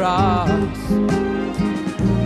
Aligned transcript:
cross. 0.00 0.58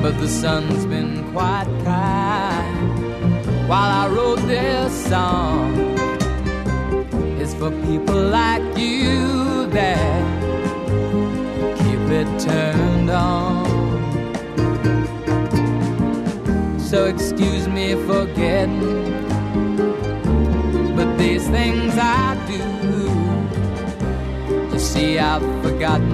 But 0.01 0.15
the 0.21 0.29
sun's 0.29 0.87
been 0.87 1.13
quite 1.33 1.67
kind 1.83 3.69
while 3.69 3.91
I 4.03 4.07
wrote 4.15 4.43
this 4.47 4.93
song. 5.09 5.75
It's 7.41 7.53
for 7.55 7.73
people 7.89 8.21
like 8.41 8.63
you 8.79 9.67
that 9.79 10.23
keep 11.81 12.05
it 12.21 12.29
turned 12.39 13.11
on. 13.11 13.67
So 16.79 17.07
excuse 17.07 17.67
me 17.67 17.95
for 18.07 18.25
getting, 18.43 19.03
but 20.95 21.09
these 21.19 21.47
things 21.49 21.93
I 21.99 22.37
do. 22.53 22.63
You 24.73 24.79
see, 24.79 25.19
I've 25.19 25.43
forgotten 25.65 26.14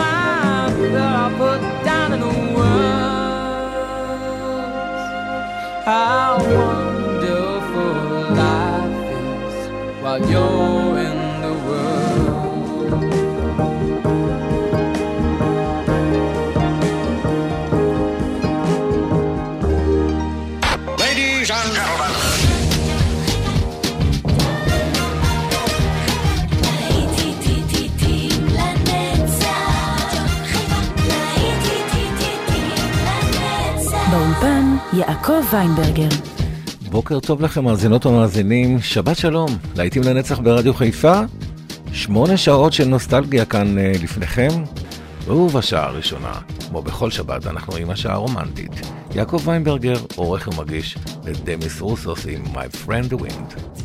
down 1.83 2.13
in 2.13 2.19
the 2.19 2.27
words 2.27 3.41
how 5.85 6.37
wonderful 6.57 7.93
life 8.41 9.11
is 9.17 9.55
while 10.01 10.21
you're 10.29 10.90
יעקב 34.93 35.43
ויינברגר. 35.53 36.09
בוקר 36.89 37.19
טוב 37.19 37.41
לכם, 37.41 37.63
מאזינות 37.63 38.05
ומאזינים, 38.05 38.79
שבת 38.81 39.17
שלום, 39.17 39.49
להיטים 39.75 40.03
לנצח 40.03 40.39
ברדיו 40.39 40.73
חיפה, 40.73 41.21
שמונה 41.93 42.37
שעות 42.37 42.73
של 42.73 42.85
נוסטלגיה 42.85 43.45
כאן 43.45 43.77
אה, 43.77 43.91
לפניכם, 44.03 44.49
ובשעה 45.27 45.85
הראשונה, 45.85 46.33
כמו 46.69 46.81
בכל 46.81 47.11
שבת, 47.11 47.47
אנחנו 47.47 47.75
עם 47.75 47.89
השעה 47.89 48.13
הרומנטית. 48.13 48.71
יעקב 49.15 49.41
ויינברגר, 49.45 49.95
עורך 50.15 50.47
ומגיש 50.47 50.97
לדמיס 51.25 51.81
רוסוס 51.81 52.25
עם 52.29 52.43
My 52.45 52.87
Friend 52.87 53.13
the 53.13 53.21
Wind. 53.21 53.80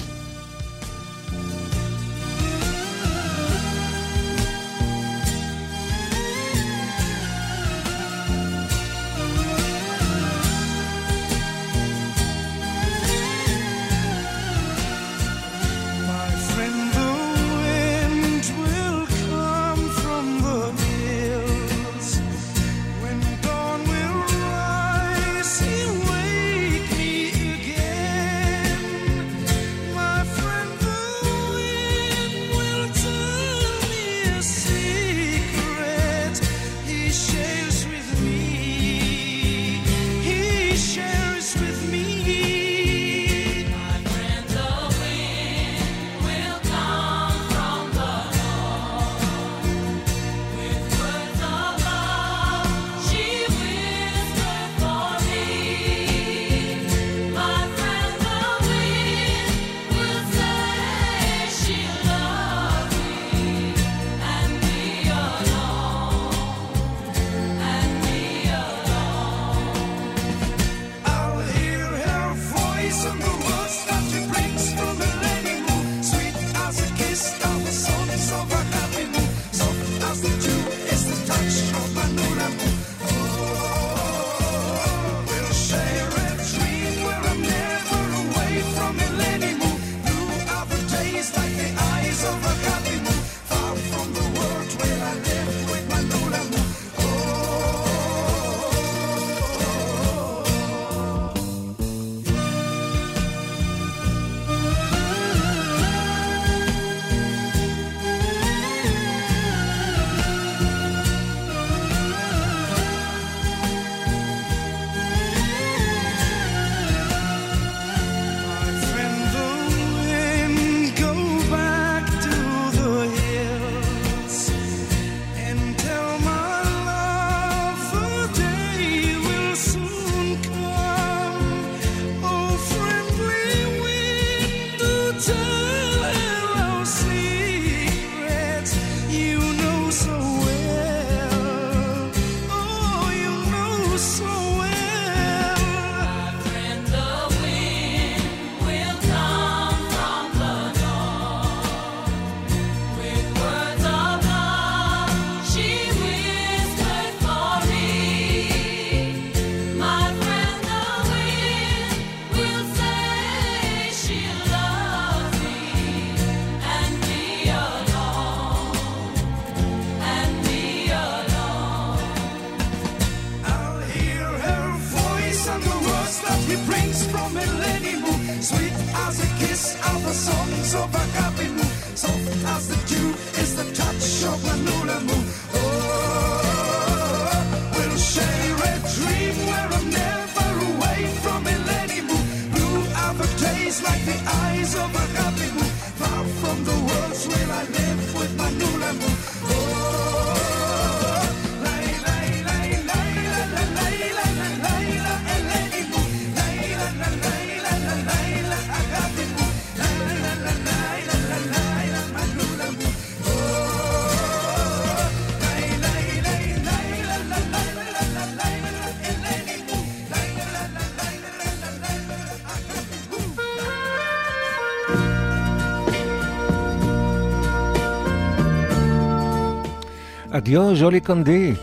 Dio 230.46 230.76
Joli 230.76 231.00
Condi, 231.00 231.56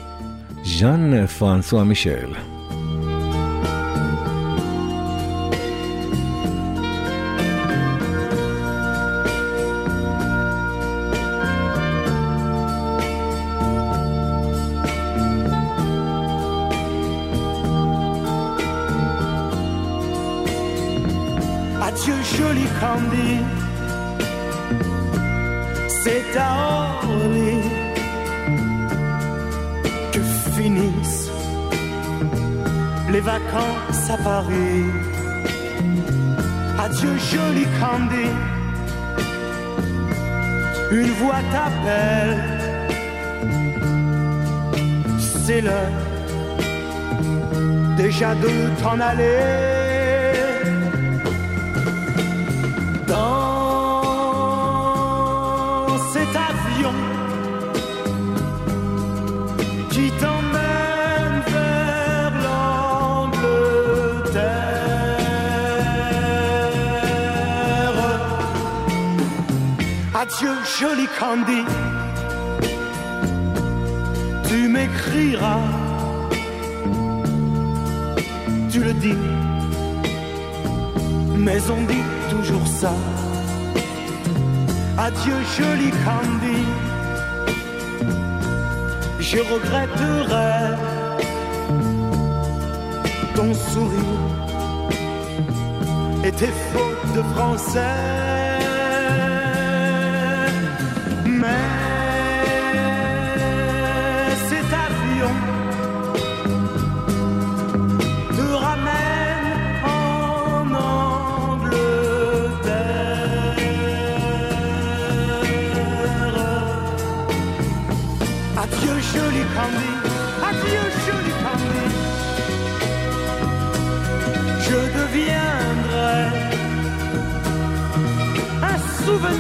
Jeanne-François 0.61 1.85
Michel. 1.85 2.27
Adieu, 21.81 22.15
joli 22.37 22.65
Candy, 22.81 23.39
c'est 26.03 26.37
à 26.37 27.12
les 33.13 33.21
vacances 33.21 34.09
à 34.09 34.17
Paris. 34.17 34.85
Adieu 36.79 37.15
joli 37.31 37.65
Candy, 37.79 38.29
une 40.91 41.13
voix 41.21 41.43
t'appelle, 41.51 42.37
c'est 45.45 45.61
l'heure 45.61 45.99
déjà 47.97 48.33
de 48.33 48.81
t'en 48.81 48.99
aller. 48.99 49.72
Adieu, 70.43 70.55
joli 70.77 71.07
Candy, 71.17 71.63
tu 74.45 74.67
m'écriras, 74.67 75.61
tu 78.69 78.83
le 78.83 78.93
dis, 78.93 79.15
mais 81.37 81.61
on 81.69 81.83
dit 81.83 82.03
toujours 82.29 82.67
ça. 82.67 82.91
Adieu 84.97 85.37
joli 85.57 85.91
Candy, 86.03 86.65
je 89.21 89.37
regretterai 89.37 90.75
ton 93.33 93.53
sourire 93.53 94.19
et 96.25 96.31
tes 96.33 96.51
fautes 96.73 97.15
de 97.15 97.21
français. 97.33 98.52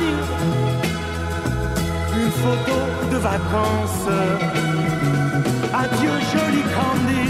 souvenir, 0.02 0.24
une 2.20 2.32
photo 2.42 2.78
de 3.12 3.18
vacances. 3.30 4.10
Adieu 5.82 6.14
joli 6.32 6.62
Candy, 6.74 7.26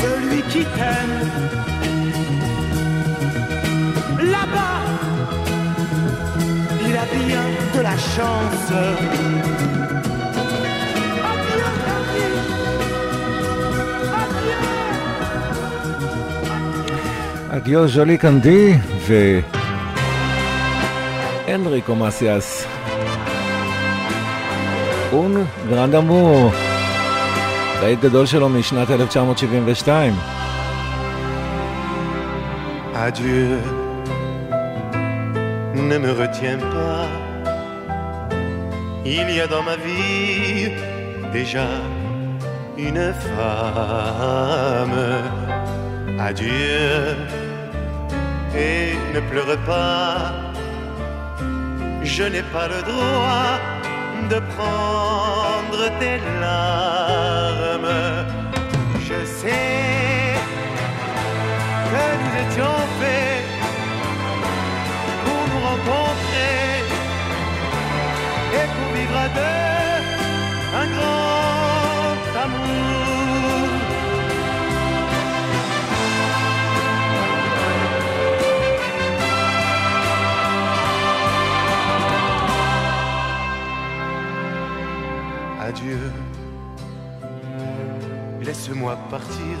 celui 0.00 0.40
qui 0.50 0.62
t'aime. 0.76 1.18
Là-bas, 4.34 4.80
il 6.86 6.96
a 6.96 7.06
bien 7.16 7.46
de 7.74 7.80
la 7.88 7.96
chance. 8.14 8.68
Adieu 11.32 11.66
Candy, 11.84 12.26
adieu. 14.22 14.76
אדיו 17.56 17.88
ז'ולי 17.88 18.18
קנדי 18.18 18.74
ואנריקו 21.50 21.94
מסיאס. 21.96 22.66
און 25.12 25.44
גרנד 25.68 25.94
אמור. 25.94 26.50
להיט 27.82 28.00
גדול 28.00 28.26
שלו 28.26 28.48
משנת 28.48 28.90
1972. 28.90 30.14
Adieu, 33.08 33.60
ne 35.74 35.96
me 35.98 36.10
retiens 36.22 36.58
pas. 36.72 37.06
Il 39.04 39.26
y 39.36 39.40
a 39.44 39.46
dans 39.46 39.62
ma 39.62 39.76
vie 39.76 40.70
déjà 41.32 41.68
une 42.78 43.12
femme. 43.26 44.98
Adieu, 46.18 47.16
et 48.56 48.94
ne 49.14 49.20
pleure 49.30 49.56
pas. 49.66 50.39
je 52.17 52.23
n'ai 52.23 52.41
pas 52.41 52.67
le 52.67 52.81
droit 52.81 53.57
de 54.29 54.39
prendre 54.55 55.81
tes 56.01 56.17
larmes. 56.41 58.25
Je 58.99 59.19
sais 59.39 60.35
que 61.89 62.03
nous 62.21 62.33
étions 62.43 62.77
faits 62.99 63.45
pour 65.23 65.41
nous 65.51 65.61
rencontrer 65.69 66.83
et 68.59 68.65
pour 68.75 68.89
vivre 68.97 69.17
à 69.17 69.29
deux 69.29 69.70
Laisse-moi 88.41 88.97
partir. 89.09 89.57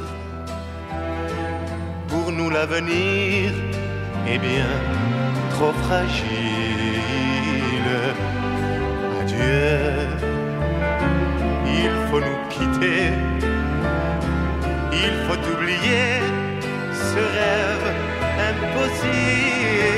Pour 2.07 2.31
nous 2.31 2.49
l'avenir 2.49 3.51
est 4.27 4.39
bien 4.39 4.71
trop 5.51 5.73
fragile. 5.83 6.27
Adieu, 9.21 10.07
il 11.65 11.91
faut 12.09 12.19
nous 12.19 12.41
quitter. 12.49 13.03
Il 14.91 15.13
faut 15.25 15.41
oublier 15.53 16.09
ce 16.93 17.21
rêve 17.37 17.87
impossible. 18.51 19.91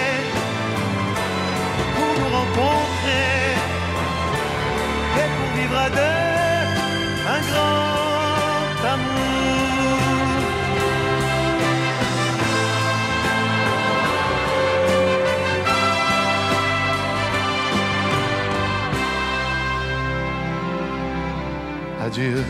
Adieu, 22.09 22.43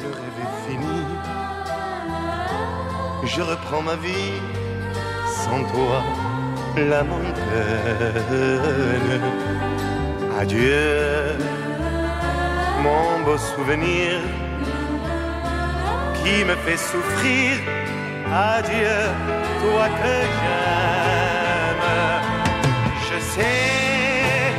le 0.00 0.08
rêve 0.08 0.38
est 0.46 0.54
fini. 0.66 0.98
Je 3.24 3.42
reprends 3.42 3.82
ma 3.82 3.96
vie 3.96 4.40
sans 5.26 5.62
toi, 5.64 6.02
la 6.78 7.02
montagne. 7.04 7.40
Adieu, 10.42 11.36
mon 12.82 13.24
beau 13.26 13.36
souvenir 13.36 14.12
qui 16.18 16.44
me 16.48 16.56
fait 16.64 16.78
souffrir. 16.78 17.50
Adieu, 18.54 19.00
toi 19.60 19.86
que 20.00 20.14
j'aime. 20.38 21.88
Je 23.06 23.18
sais 23.34 24.54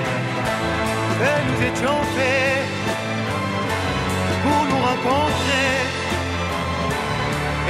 que 1.18 1.32
nous 1.48 1.60
étions 1.70 2.00
faits 2.16 2.64
pour 4.44 4.62
nous 4.70 4.82
rencontrer 4.90 5.72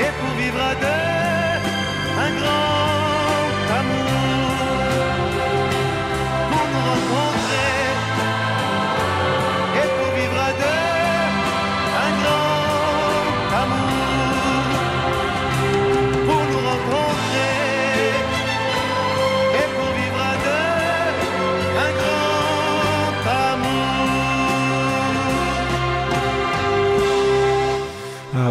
et 0.03 0.11
pour 0.19 0.31
vivre 0.41 0.61
à 0.71 0.75
deux 0.83 1.61
un 2.25 2.31
grand 2.41 2.80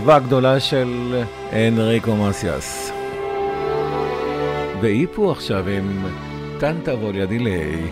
amour. 0.01 0.11
אהבה 0.11 0.19
גדולה 0.19 0.61
של 0.61 1.23
אנריקו 1.53 2.17
מסיאס. 2.17 2.93
ואיפו 4.81 5.31
עכשיו 5.31 5.69
עם 5.69 6.07
טנטה 6.59 6.95
וולידילי. 6.95 7.91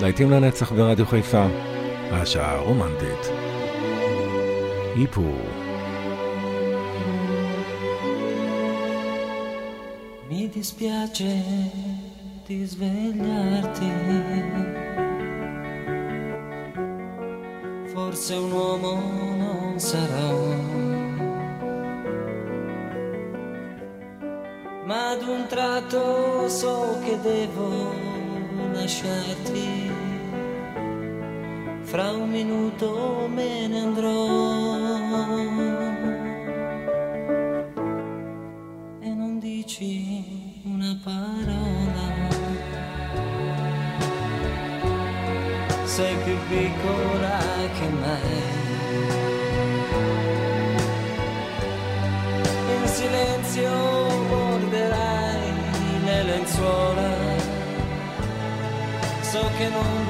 להיטים 0.00 0.30
לנצח 0.30 0.72
ברדיו 0.72 1.06
חיפה, 1.06 1.46
השעה 2.10 2.54
הרומנטית. 2.54 3.28
איפו. 4.96 5.22
Mi 10.30 10.48
dispiace 10.48 11.34
di 12.48 12.58
svegliarti. 12.72 13.92
Forse 17.92 18.34
un 18.44 18.52
uomo 18.60 18.94
sarò. 19.82 20.30
Ma 24.84 25.10
ad 25.10 25.22
un 25.22 25.46
tratto 25.48 26.48
so 26.48 26.98
che 27.04 27.18
devo 27.20 27.92
lasciarti. 28.72 29.90
Fra 31.82 32.12
un 32.12 32.30
minuto 32.30 33.28
me 33.28 33.66
ne 33.66 33.80
andrò. 33.80 34.70
non 39.20 39.38
dici 39.40 40.62
una 40.64 40.96
parola. 41.02 42.06
Sei 45.84 46.16
più 46.24 46.36
piccola 46.48 47.38
che 47.76 47.88
me. 48.00 48.51
Silenzio 53.52 53.68
morderai 54.28 55.52
le 56.04 56.22
lenzuola. 56.22 57.10
So 59.20 59.50
che 59.56 59.68
non 59.68 60.01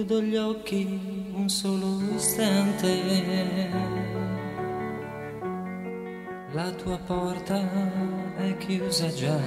Chiudo 0.00 0.22
gli 0.22 0.34
occhi 0.34 1.30
un 1.34 1.50
solo 1.50 2.00
istante. 2.16 3.68
La 6.52 6.70
tua 6.70 6.96
porta 6.96 7.60
è 8.38 8.56
chiusa 8.56 9.12
già. 9.12 9.38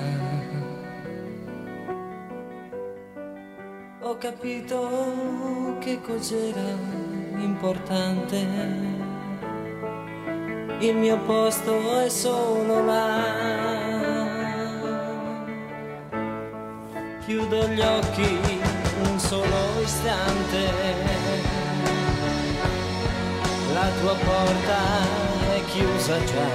Ho 4.01 4.15
capito 4.19 5.77
che 5.79 5.99
cos'era 6.01 6.77
importante 7.37 8.37
il 10.81 10.95
mio 10.95 11.17
posto 11.21 11.99
è 11.99 12.09
solo 12.09 12.85
là. 12.85 13.81
Chiudo 17.25 17.67
gli 17.69 17.81
occhi 17.81 18.72
un 19.09 19.19
solo 19.19 19.81
istante. 19.81 20.71
La 23.73 23.89
tua 23.99 24.15
porta 24.15 24.79
è 25.55 25.63
chiusa 25.65 26.23
già. 26.23 26.47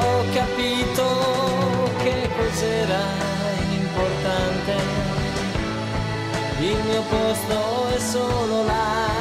Ho 0.00 0.24
capito 0.32 1.06
che 2.02 2.28
cos'era 2.36 3.02
importante. 3.70 4.74
Il 6.60 6.76
mio 6.88 7.02
posto 7.02 7.88
è 7.94 7.98
solo 7.98 8.64
là. 8.64 9.19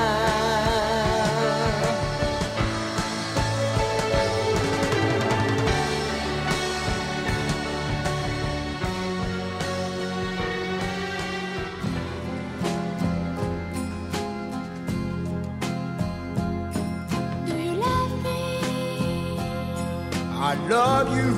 I 20.49 20.55
love 20.67 21.15
you 21.15 21.31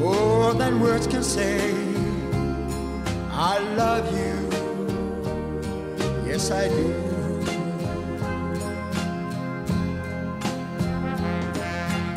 more 0.00 0.54
than 0.54 0.80
words 0.80 1.06
can 1.06 1.22
say. 1.22 1.74
I 3.30 3.58
love 3.76 4.06
you, 4.20 4.34
yes 6.26 6.50
I 6.50 6.68
do. 6.68 6.86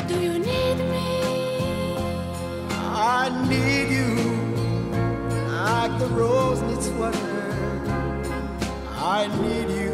Do 0.08 0.18
you 0.26 0.38
need 0.38 0.78
me? 0.94 1.98
I 3.20 3.28
need 3.50 3.88
you 3.98 4.08
like 5.52 5.98
the 5.98 6.06
rose 6.16 6.62
needs 6.62 6.88
water. 7.00 7.36
I 9.18 9.28
need 9.42 9.68
you, 9.80 9.92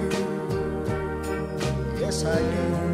yes 1.98 2.24
I 2.24 2.38
do. 2.38 2.91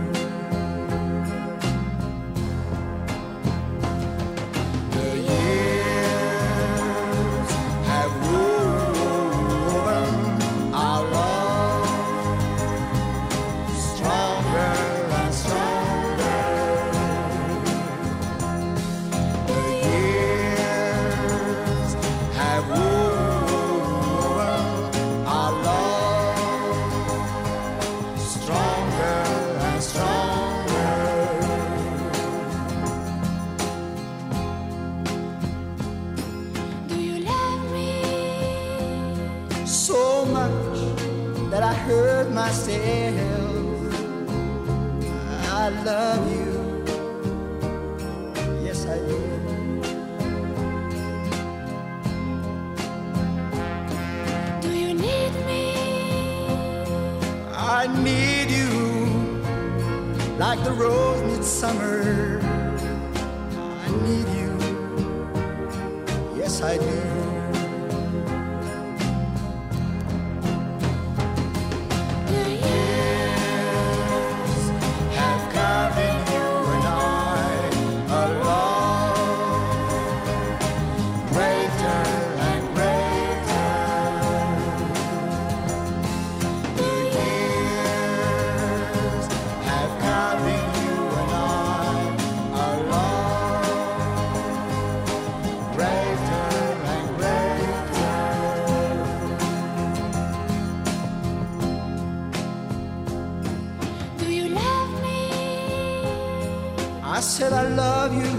I 107.10 107.20
said 107.20 107.54
I 107.54 107.66
love 107.68 108.12
you 108.12 108.32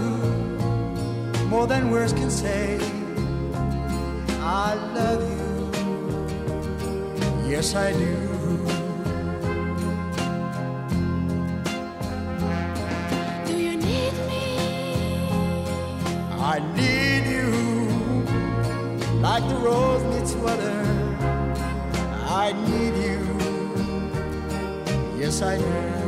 more 1.48 1.66
than 1.66 1.90
words 1.90 2.12
can 2.12 2.30
say. 2.30 2.78
I 4.40 4.74
love 4.94 5.22
you, 5.34 5.46
yes 7.50 7.74
I 7.74 7.92
do. 7.92 8.16
Do 13.46 13.54
you 13.58 13.76
need 13.76 14.14
me? 14.30 14.46
I 16.38 16.60
need 16.78 17.24
you 17.36 17.50
like 19.20 19.44
the 19.48 19.56
rose 19.56 20.04
needs 20.14 20.36
water. 20.36 20.80
I 22.44 22.52
need 22.68 22.94
you, 23.04 23.20
yes 25.18 25.42
I 25.42 25.58
do. 25.58 25.99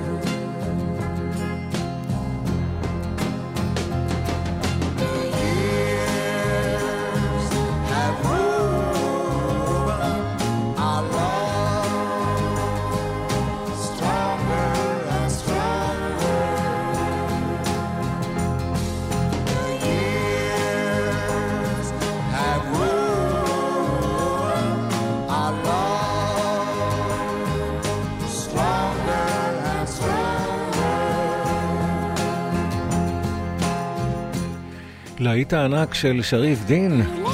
להיט 35.23 35.53
הענק 35.53 35.95
של 35.95 36.23
שריף 36.23 36.65
דין, 36.67 37.03
You? 37.03 37.29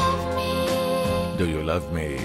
Do 1.39 1.41
You 1.41 1.69
Love 1.69 1.95
Me. 1.95 2.21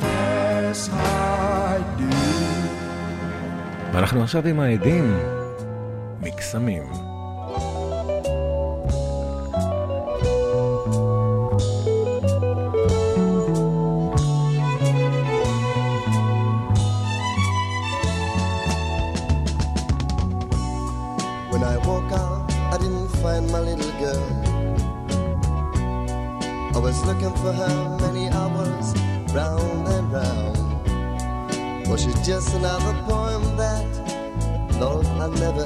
Yes, 0.00 0.90
I 0.92 2.00
do. 2.00 2.14
ואנחנו 3.92 4.22
עכשיו 4.22 4.48
עם 4.48 4.60
העדים, 4.60 5.16
מקסמים. 6.20 7.03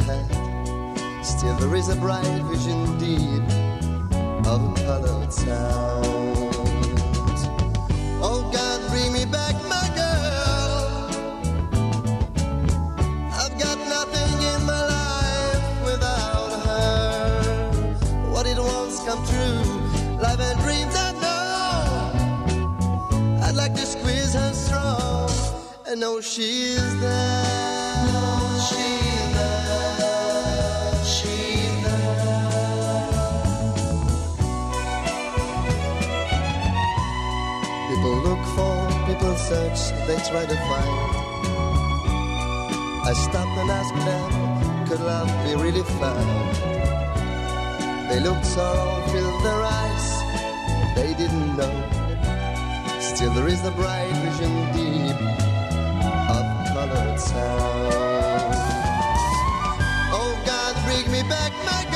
Still 0.09 1.53
there 1.57 1.75
is 1.75 1.91
a 1.91 1.97
bright 1.97 2.25
vision 2.51 2.99
deep 2.99 3.43
of 4.47 4.63
a 4.63 4.81
hollowed 4.87 5.31
sound. 5.31 6.55
Oh 8.23 8.51
God, 8.51 8.91
bring 8.91 9.13
me 9.13 9.27
back 9.27 9.55
my 9.69 9.87
girl. 10.01 11.11
I've 13.35 13.59
got 13.61 13.77
nothing 13.97 14.33
in 14.53 14.65
my 14.65 14.83
life 14.97 15.85
without 15.85 16.53
her. 16.65 17.43
What 18.31 18.45
did 18.47 18.59
once 18.59 19.01
come 19.05 19.23
true, 19.27 19.63
life 20.23 20.41
and 20.41 20.59
dreams 20.61 20.97
I 20.97 21.13
know. 21.21 21.85
I'd 23.45 23.57
like 23.57 23.75
to 23.75 23.85
squeeze 23.85 24.33
her 24.33 24.55
strong 24.55 25.31
and 25.87 26.01
know 26.01 26.23
she's 26.23 26.99
there. 26.99 27.68
Search, 39.49 39.81
they 40.07 40.19
try 40.29 40.45
to 40.45 40.57
find. 40.69 41.17
I 43.11 43.15
stopped 43.15 43.57
and 43.61 43.71
asked 43.71 43.99
them, 44.05 44.31
could 44.87 45.01
love 45.01 45.31
be 45.45 45.55
really 45.55 45.85
found? 46.01 46.53
They 48.11 48.21
looked 48.21 48.45
sorrow 48.45 49.01
filled 49.09 49.43
their 49.43 49.63
eyes, 49.81 50.07
they 50.97 51.15
didn't 51.15 51.57
know. 51.57 51.77
Still 53.01 53.33
there 53.33 53.49
is 53.49 53.63
the 53.63 53.71
bright 53.71 54.13
vision 54.25 54.53
deep 54.77 55.19
of 56.37 56.45
colored 56.75 57.19
sound. 57.19 58.53
Oh 60.13 60.33
God, 60.45 60.75
bring 60.85 61.11
me 61.11 61.23
back 61.27 61.53
my 61.65 61.88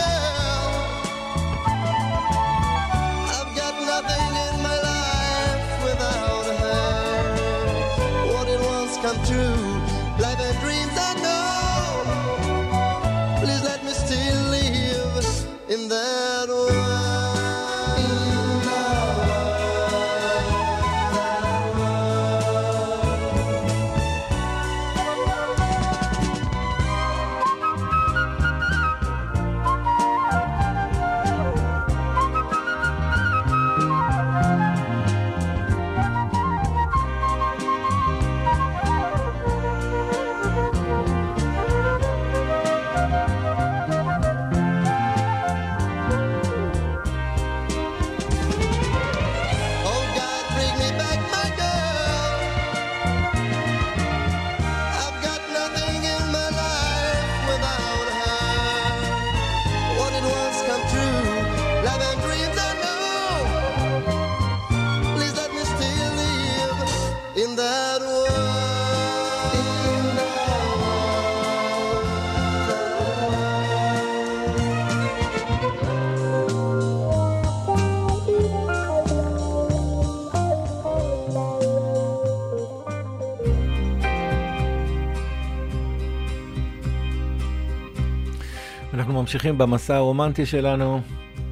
ממשיכים 89.32 89.58
במסע 89.58 89.96
הרומנטי 89.96 90.46
שלנו 90.46 91.00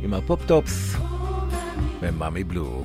עם 0.02 0.14
הפופ-טופס 0.14 0.96
ומאמי 2.02 2.44
בלו. 2.44 2.84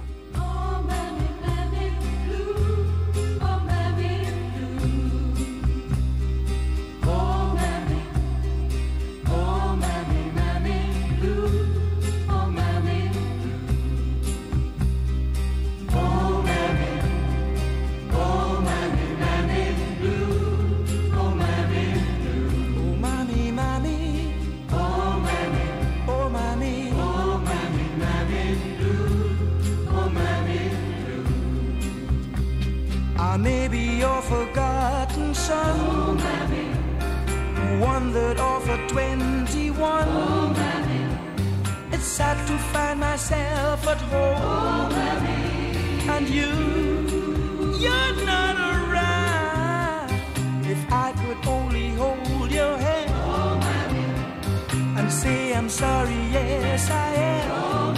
I'm 55.55 55.69
sorry, 55.69 56.19
yes 56.33 56.91
I 56.91 57.13
am. 57.15 57.51
Oh, 57.51 57.95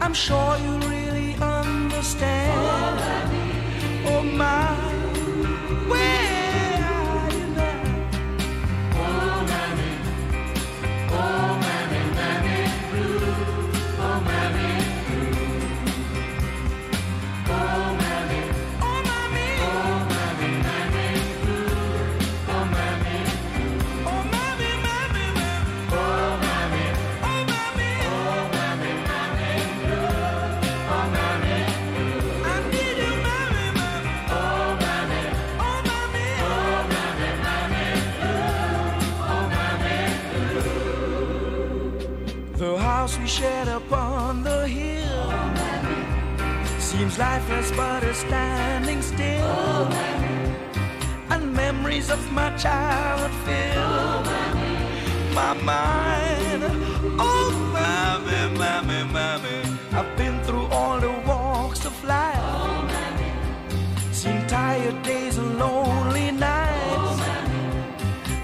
I'm 0.00 0.14
sure 0.14 0.56
you 0.58 1.03
seems 47.14 47.18
lifeless, 47.18 47.70
but 47.72 48.02
is 48.04 48.16
standing 48.16 49.02
still. 49.02 49.88
And 51.30 51.52
memories 51.52 52.10
of 52.10 52.32
my 52.32 52.50
childhood 52.56 53.30
fill 53.44 54.22
my 55.34 55.54
mind. 55.62 56.62
Oh, 57.18 57.50
mommy, 57.72 58.58
mommy, 58.58 59.12
mommy. 59.12 59.78
I've 59.92 60.16
been 60.16 60.42
through 60.44 60.66
all 60.66 61.00
the 61.00 61.10
walks 61.26 61.84
of 61.84 62.04
life. 62.04 62.40
Seen 64.12 64.46
tired 64.46 65.02
days 65.02 65.38
and 65.38 65.58
lonely 65.58 66.30
nights. 66.30 67.22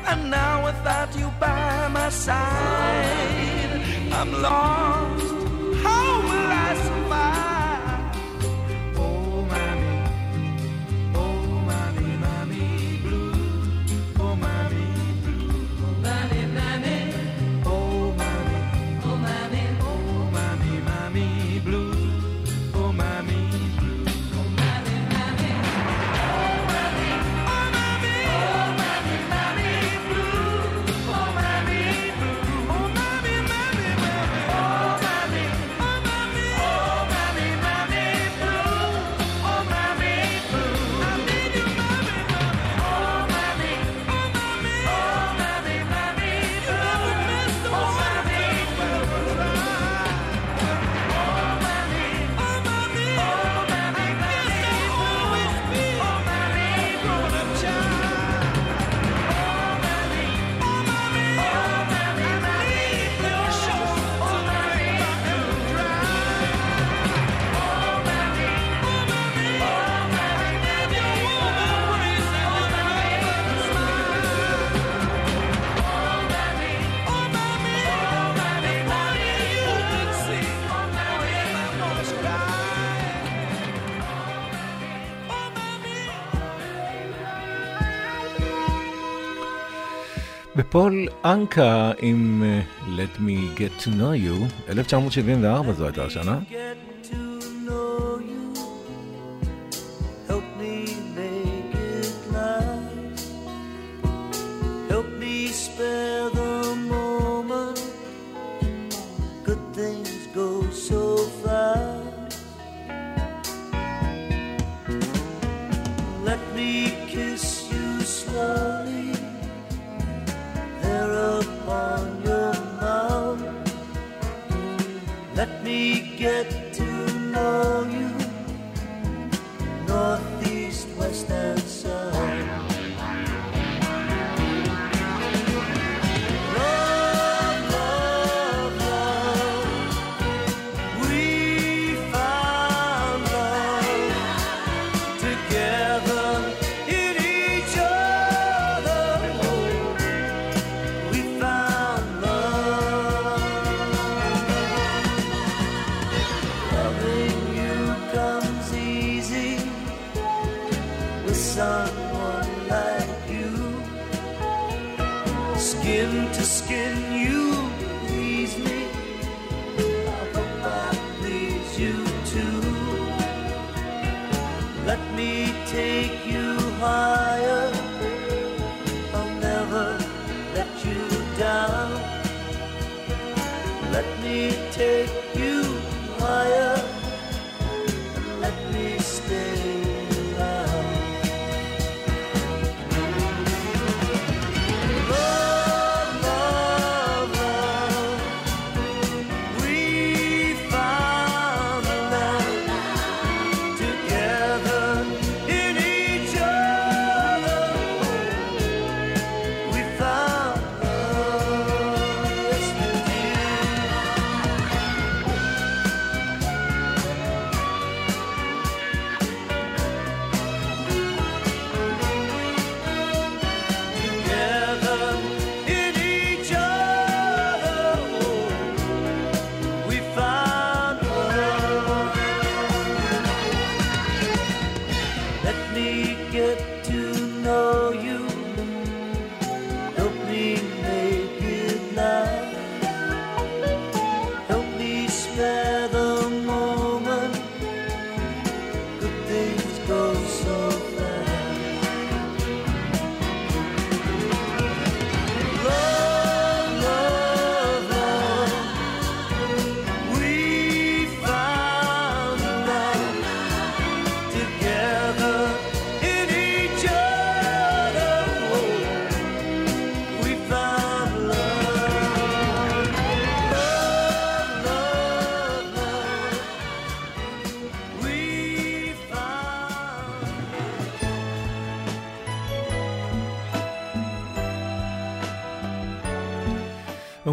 And 0.06 0.30
now 0.30 0.64
without 0.64 1.16
you 1.16 1.30
by 1.40 1.88
my 1.88 2.08
side, 2.10 3.80
I'm 4.12 4.32
lost. 4.42 5.19
פול 90.70 91.08
אנקה 91.24 91.92
עם 92.00 92.42
אה, 92.46 92.60
Let 92.96 93.18
Me 93.20 93.58
Get 93.58 93.82
To 93.84 93.86
Know 93.86 94.26
You, 94.26 94.68
1974 94.68 95.72
זו 95.72 95.84
הייתה 95.84 96.04
השנה. 96.04 96.38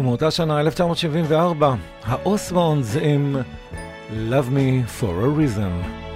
מאותה 0.08 0.30
שנה, 0.30 0.60
1974, 0.60 1.74
האוסמונדס 2.04 2.96
עם 3.02 3.36
Love 4.10 4.48
Me 4.50 5.00
For 5.00 5.04
A 5.04 5.38
Reason. 5.38 6.07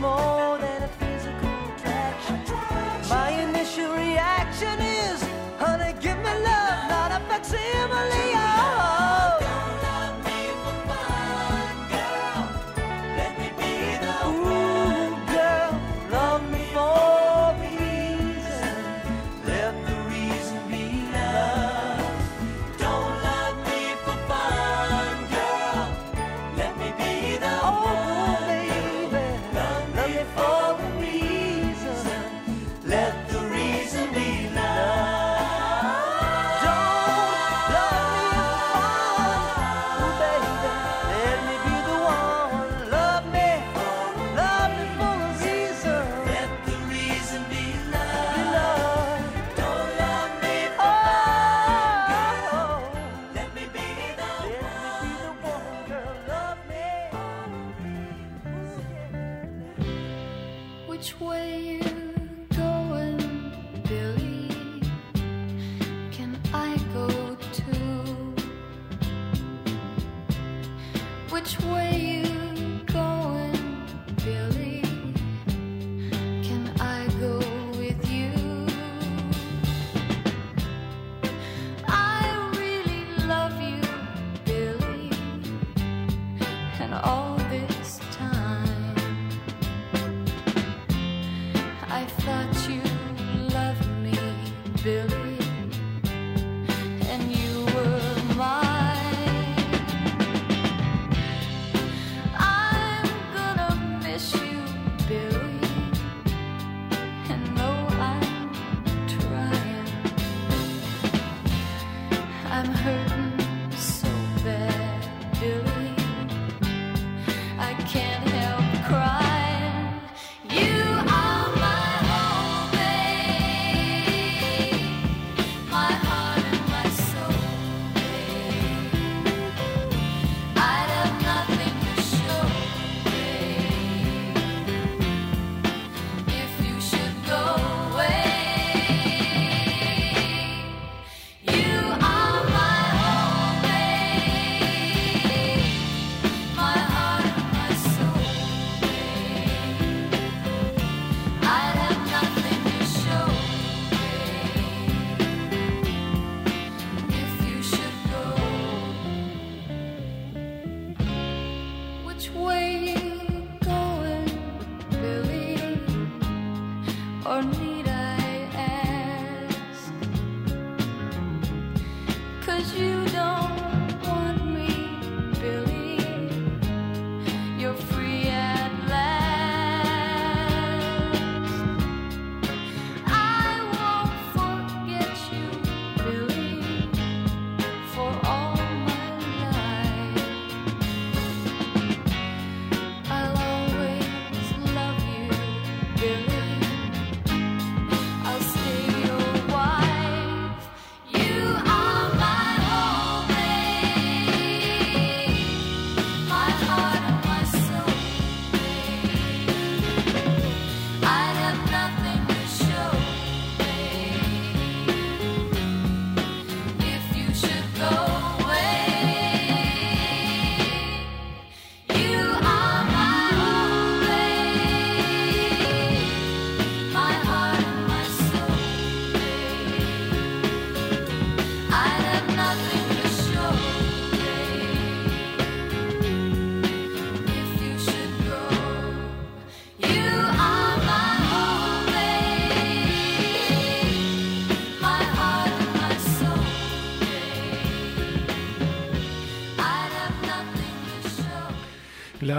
More 0.00 0.58
than 0.58 0.82
a 0.82 0.88
physical 0.88 1.48
attraction. 1.74 2.40
My 3.08 3.30
initial 3.30 3.92
reaction 3.92 4.87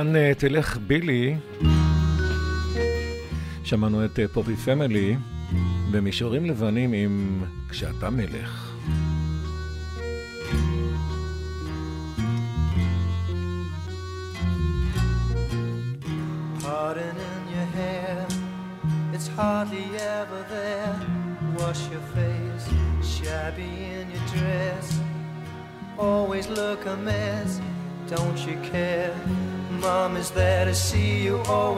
לאן 0.03 0.15
אה, 0.15 0.31
תלך 0.37 0.77
בילי? 0.87 1.35
שמענו 3.63 4.05
את 4.05 4.19
אה, 4.19 4.27
פופי 4.27 4.55
פמילי 4.55 5.15
במישורים 5.91 6.45
לבנים 6.45 6.93
עם 6.93 7.43
כשאתה 7.69 8.09
מלך. 8.09 8.68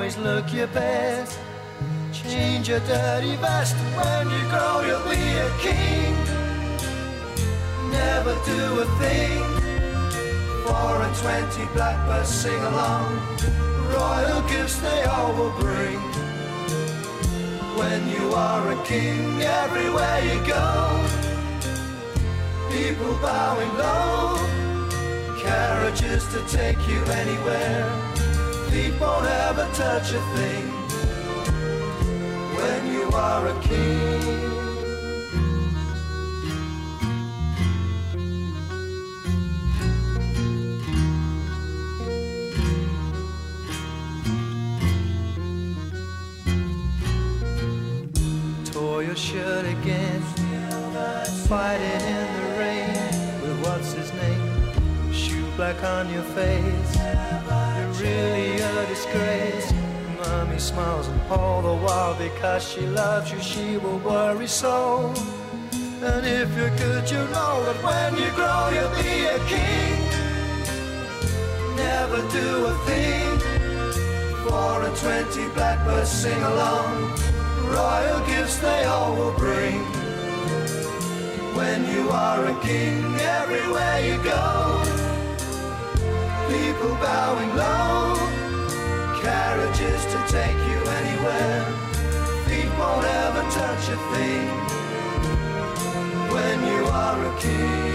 Always 0.02 0.18
look 0.18 0.52
your 0.52 0.66
best. 0.70 1.38
Change 2.12 2.70
your 2.70 2.80
dirty 2.80 3.36
vest 3.36 3.76
when 3.97 4.32
you 4.32 4.41
grow, 4.49 4.82
you'll 4.82 5.08
be 5.08 5.28
a 5.47 5.52
king. 5.60 6.16
Never 7.91 8.34
do 8.43 8.62
a 8.82 8.88
thing. 8.97 9.43
Four 10.66 11.04
and 11.06 11.16
twenty 11.18 11.66
blackbirds 11.76 12.30
sing 12.30 12.64
along. 12.72 13.12
Royal 13.93 14.41
gifts 14.49 14.78
they 14.78 15.04
all 15.04 15.34
will 15.36 15.56
bring. 15.60 15.99
When 17.78 18.02
you 18.10 18.34
are 18.34 18.72
a 18.72 18.84
king, 18.84 19.39
everywhere 19.39 20.20
you 20.30 20.38
go, 20.47 20.68
people 22.74 23.14
bowing 23.22 23.74
low. 23.78 24.36
Carriages 25.43 26.26
to 26.34 26.39
take 26.47 26.82
you 26.88 26.99
anywhere. 27.22 28.11
Feet 28.72 28.93
won't 29.01 29.26
ever 29.26 29.67
touch 29.74 30.13
a 30.13 30.22
thing. 30.36 30.65
When 32.55 32.93
you 32.93 33.09
are 33.13 33.47
a 33.47 33.61
king. 33.61 34.41
Tore 48.72 49.03
your 49.03 49.17
shirt 49.17 49.65
again, 49.65 50.22
fighting 51.49 52.01
in 52.15 52.28
the 52.38 52.47
rain 52.57 52.93
with 53.41 53.65
what's 53.65 53.91
his 53.91 54.13
name? 54.13 55.11
Shoe 55.11 55.45
black 55.57 55.84
on 55.84 56.09
your 56.13 56.24
face, 56.24 57.01
really 58.02 58.60
a 58.60 58.86
disgrace. 58.88 59.72
Mommy 60.20 60.60
smiles 60.60 61.08
and 61.08 61.22
all 61.30 61.62
the 61.62 61.76
while 61.86 62.16
because 62.16 62.68
she 62.68 62.82
loves 62.82 63.32
you, 63.32 63.39
she 63.39 63.78
will 63.78 63.99
worry 63.99 64.47
so. 64.47 65.14
And 66.04 66.26
if 66.26 66.49
you're 66.58 66.76
good, 66.78 67.10
you 67.12 67.24
know 67.36 67.54
that 67.66 67.78
when 67.86 68.12
you 68.22 68.30
grow, 68.32 68.70
you'll 68.74 68.95
be 69.04 69.26
a 69.26 69.39
king. 69.45 69.99
Never 71.76 72.22
do 72.39 72.66
a 72.66 72.76
thing. 72.89 73.39
Four 74.45 74.82
and 74.84 74.95
twenty 74.97 75.47
blackbirds 75.54 76.10
sing 76.10 76.41
along. 76.41 77.14
Royal 77.70 78.26
gifts 78.26 78.58
they 78.58 78.84
all 78.86 79.16
will 79.16 79.38
bring. 79.38 79.80
When 81.56 81.86
you 81.93 82.10
are 82.10 82.45
a 82.45 82.60
king, 82.62 83.16
everywhere 83.16 83.99
you 84.06 84.18
go, 84.24 84.90
people 86.52 86.93
bowing 86.95 87.56
low, 87.56 88.16
carriages 89.24 90.04
to 90.12 90.20
take 90.28 90.60
you 90.70 90.80
anywhere. 90.99 91.64
Feet 92.45 92.72
won't 92.78 93.06
ever 93.24 93.43
touch 93.60 93.86
a 93.95 93.99
thing. 94.12 94.47
When 96.36 96.58
you 96.72 96.82
are 97.04 97.20
a 97.32 97.34
king, 97.39 97.93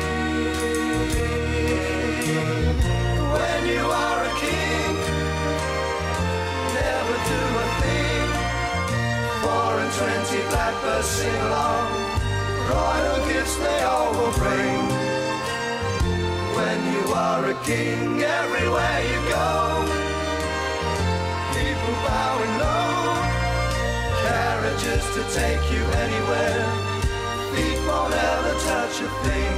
when 3.37 3.61
you 3.75 3.85
are 4.05 4.21
a 4.31 4.35
king, 4.45 4.93
never 6.81 7.17
do 7.33 7.43
a 7.65 7.67
thing. 7.83 8.27
Four 9.43 9.73
and 9.83 9.93
twenty 10.01 10.41
blackbirds 10.49 11.07
sing 11.07 11.41
along. 11.49 11.89
Royal 12.73 13.19
gifts 13.29 13.57
they 13.57 13.81
all 13.83 14.13
will 14.13 14.33
bring. 14.33 15.06
When 16.57 16.79
you 16.95 17.13
are 17.13 17.45
a 17.51 17.55
king, 17.65 18.23
everywhere 18.23 19.01
you 19.11 19.21
go, 19.29 19.85
people 21.53 21.95
bowing 22.07 22.55
low. 22.65 23.13
Carriages 24.25 25.05
to 25.17 25.23
take 25.37 25.65
you 25.71 25.85
anywhere. 26.05 26.67
Feet 27.53 27.81
won't 27.87 28.15
ever 28.15 28.55
touch 28.71 28.97
a 29.07 29.11
thing. 29.25 29.57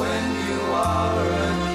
When 0.00 0.24
you 0.48 0.60
are 0.74 1.26
a 1.46 1.69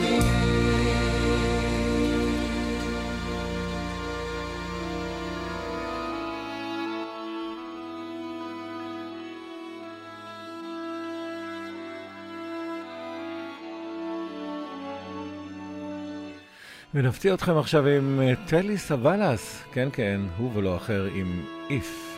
ונפתיע 16.96 17.34
אתכם 17.34 17.58
עכשיו 17.58 17.88
עם 17.88 18.22
אה, 18.22 18.34
טלי 18.48 18.78
סבלס, 18.78 19.64
כן 19.72 19.90
כן, 19.94 20.22
הוא 20.38 20.52
ולא 20.56 20.78
אחר 20.78 21.08
עם 21.16 21.46
איף 21.70 22.18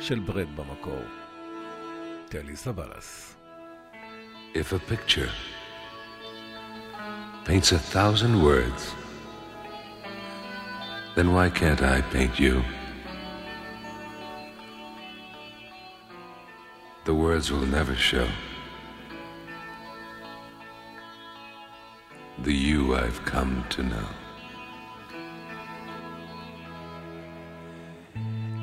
של 0.00 0.18
ברד 0.18 0.46
במקור. 0.56 1.02
טלי 2.28 2.56
סבלס. 2.56 3.36
If 4.54 4.72
a 4.72 4.92
picture 4.92 5.30
paints 7.44 7.72
a 7.72 7.78
thousand 7.94 8.42
words, 8.42 8.82
then 11.16 11.28
why 11.34 11.50
can't 11.60 11.82
I 11.82 12.00
paint 12.16 12.40
you? 12.40 12.62
The 17.04 17.14
words 17.14 17.52
will 17.52 17.68
never 17.78 17.94
show 17.94 18.28
the 22.42 22.52
you 22.52 22.94
I've 22.96 23.24
come 23.24 23.64
to 23.70 23.82
know. 23.82 24.08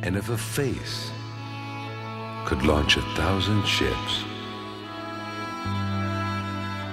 And 0.04 0.16
if 0.16 0.30
a 0.30 0.38
face 0.38 1.12
could 2.46 2.64
launch 2.64 2.98
a 2.98 3.02
thousand 3.16 3.66
ships, 3.66 4.24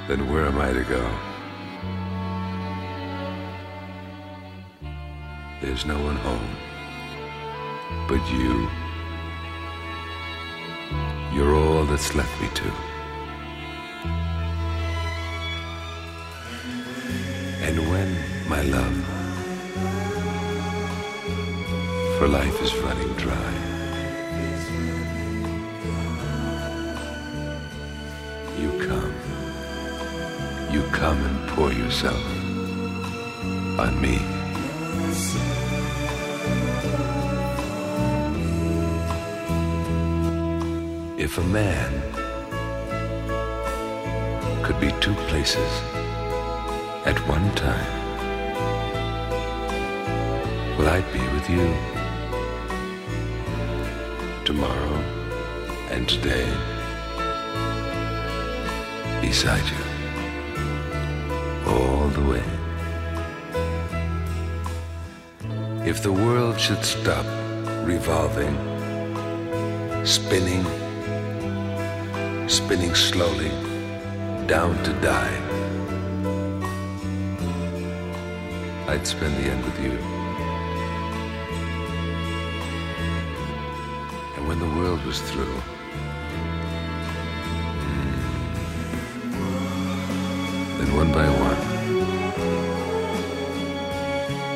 then 0.08 0.28
where 0.30 0.46
am 0.46 0.58
I 0.58 0.72
to 0.72 0.84
go? 0.84 1.04
There's 5.60 5.84
no 5.84 6.02
one 6.02 6.16
home 6.16 6.56
but 8.08 8.28
you. 8.30 8.68
You're 11.32 11.54
all 11.54 11.84
that's 11.84 12.14
left 12.14 12.40
me 12.40 12.48
to. 12.54 12.89
And 17.70 17.88
when, 17.88 18.16
my 18.48 18.62
love, 18.62 18.96
for 22.18 22.26
life 22.26 22.60
is 22.60 22.74
running 22.78 23.12
dry, 23.14 23.52
you 28.58 28.70
come, 28.88 29.14
you 30.72 30.82
come 30.90 31.18
and 31.24 31.48
pour 31.50 31.72
yourself 31.72 32.24
on 33.78 34.00
me. 34.02 34.18
If 41.22 41.38
a 41.38 41.44
man 41.44 41.92
could 44.64 44.80
be 44.80 44.90
two 45.00 45.14
places 45.28 45.99
at 47.04 47.18
one 47.26 47.50
time, 47.54 47.86
well, 50.76 50.88
I'd 50.88 51.12
be 51.12 51.20
with 51.34 51.48
you 51.48 51.74
tomorrow 54.44 54.96
and 55.90 56.08
today 56.08 56.46
beside 59.20 59.64
you 59.74 59.84
all 61.66 62.08
the 62.08 62.22
way. 62.22 62.44
If 65.88 66.02
the 66.02 66.12
world 66.12 66.60
should 66.60 66.84
stop 66.84 67.24
revolving, 67.84 68.54
spinning, 70.04 70.64
spinning 72.48 72.94
slowly 72.94 73.50
down 74.46 74.82
to 74.84 74.92
die, 75.00 75.59
I'd 78.90 79.06
spend 79.06 79.36
the 79.36 79.42
end 79.48 79.64
with 79.64 79.78
you. 79.80 79.92
And 84.36 84.48
when 84.48 84.58
the 84.58 84.66
world 84.66 85.04
was 85.04 85.20
through, 85.30 85.44
hmm, 87.84 88.10
then 90.78 90.96
one 90.96 91.12
by 91.12 91.28
one, 91.48 91.60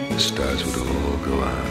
the 0.08 0.18
stars 0.18 0.64
would 0.64 0.78
all 0.78 1.16
go 1.18 1.40
out. 1.40 1.70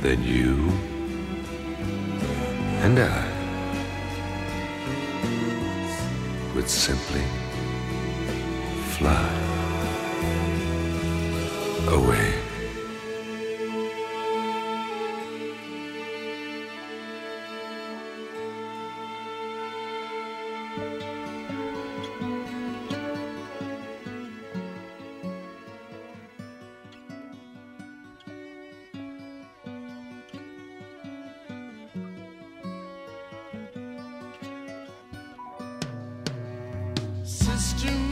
Then 0.00 0.22
you 0.24 0.72
and 2.86 2.98
I. 2.98 3.27
simply 6.68 7.22
fly. 8.98 9.37
just 37.58 37.76
to 37.80 38.07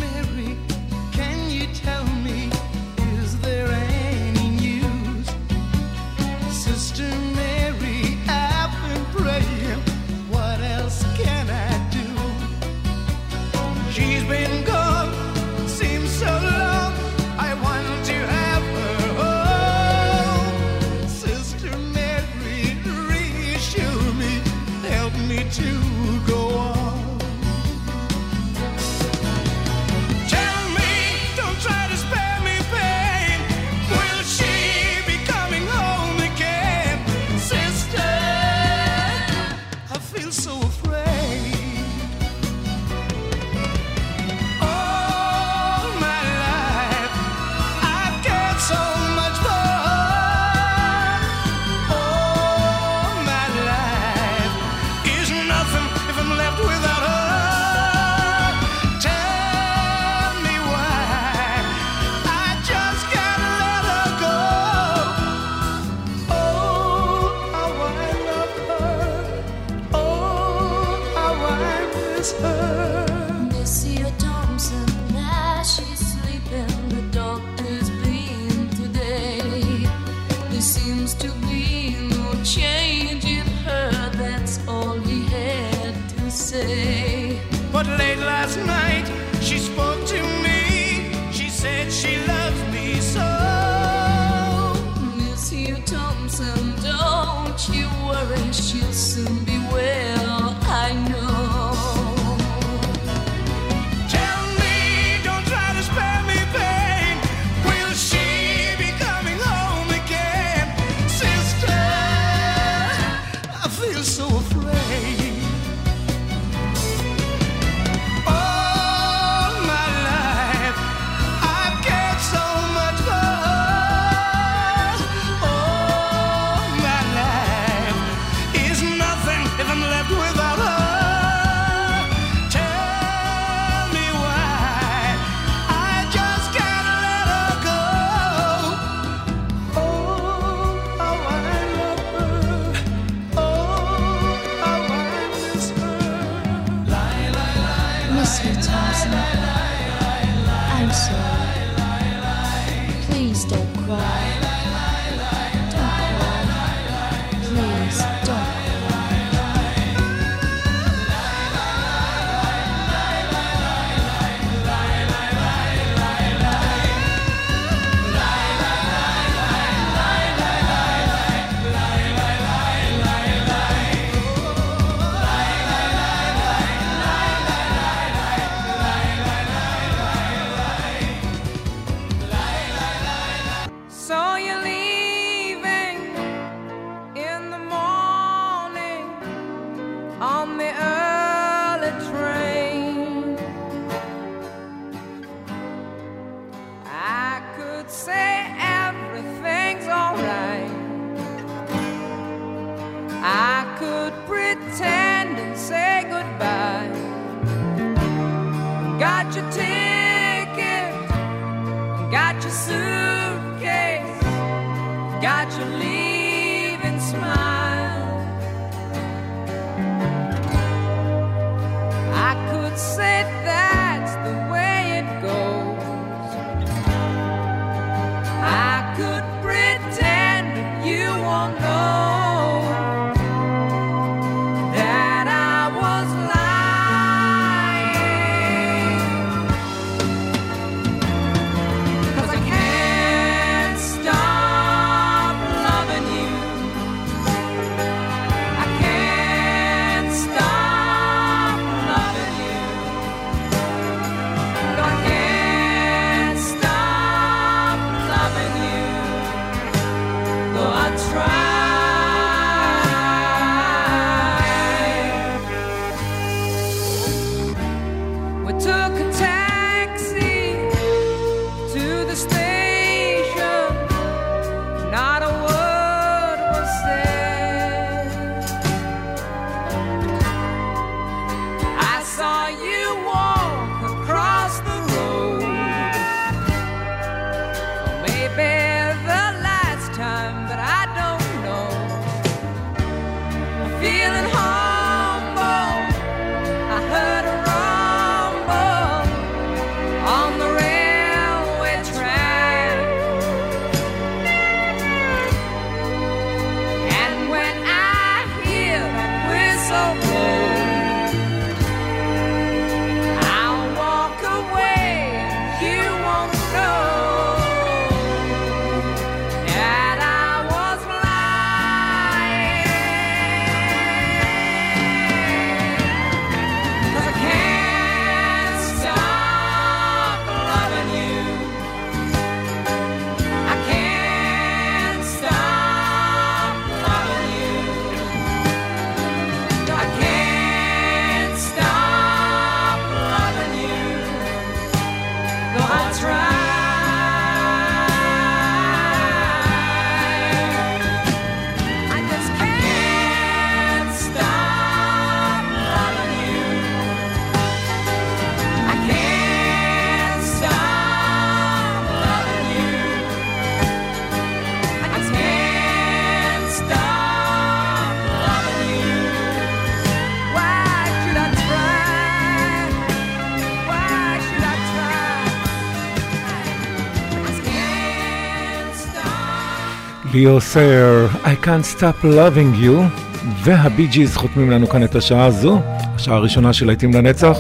ליאו 380.17 380.41
סייר, 380.41 381.09
I 381.25 381.45
can't 381.45 381.79
stop 381.79 382.05
loving 382.05 382.65
you, 382.65 383.01
והבי 383.43 383.87
ג'יז 383.87 384.17
חותמים 384.17 384.51
לנו 384.51 384.69
כאן 384.69 384.85
את 384.85 384.95
השעה 384.95 385.25
הזו, 385.25 385.61
השעה 385.95 386.17
הראשונה 386.17 386.53
של 386.53 386.67
להיטים 386.67 386.95
לנצח, 386.95 387.37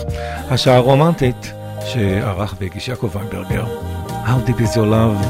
השעה 0.50 0.76
הרומנטית 0.76 1.52
שערך 1.86 2.54
והגיש 2.60 2.88
יעקב 2.88 3.10
ויינברגר. 3.14 3.64
How 4.08 4.48
deep 4.48 4.60
is 4.60 4.74
your 4.74 4.76
love? 4.76 5.26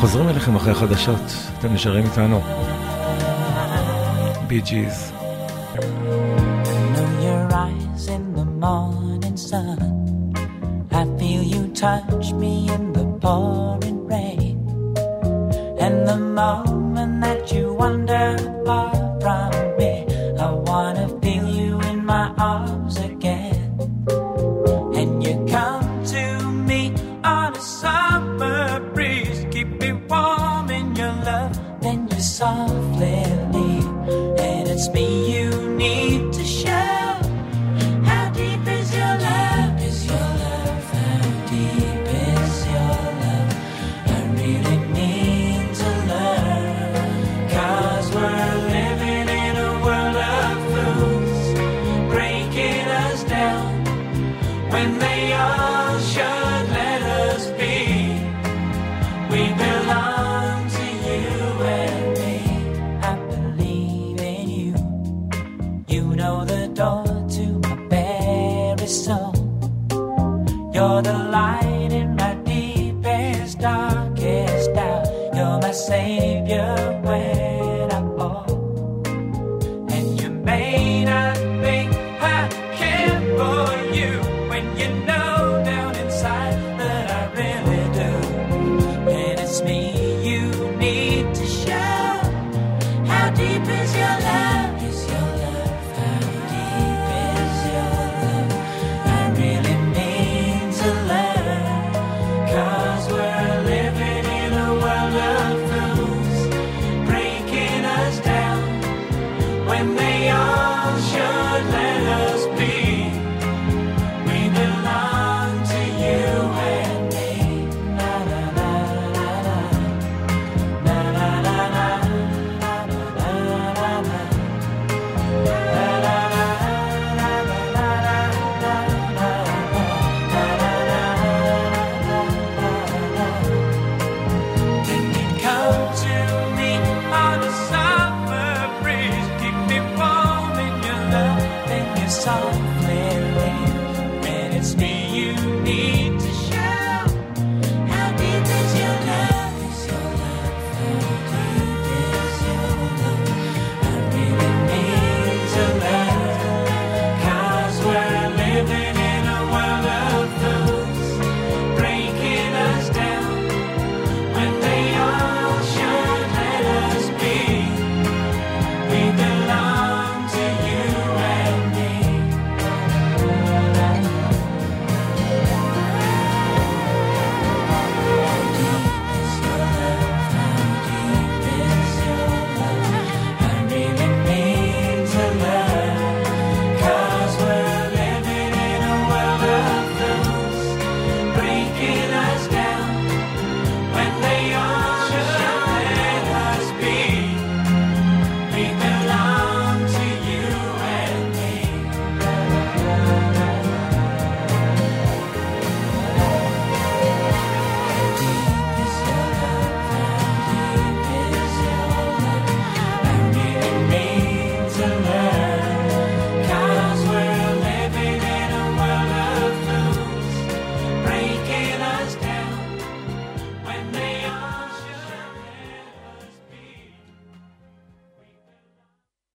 חוזרים 0.00 0.28
אליכם 0.28 0.56
אחרי 0.56 0.72
החדשות, 0.72 1.32
אתם 1.58 1.74
נשארים 1.74 2.04
איתנו. 2.04 2.40
בי 4.46 4.60
ג'יז. 4.60 5.17